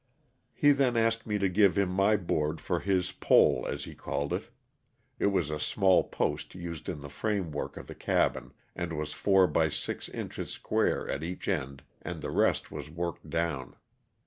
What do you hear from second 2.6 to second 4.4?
his pole, as he called